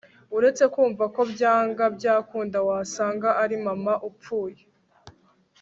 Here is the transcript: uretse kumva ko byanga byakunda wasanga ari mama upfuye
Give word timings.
uretse 0.37 0.63
kumva 0.73 1.03
ko 1.15 1.21
byanga 1.31 1.83
byakunda 1.97 2.57
wasanga 2.67 3.29
ari 3.43 3.55
mama 3.65 3.93
upfuye 4.09 4.61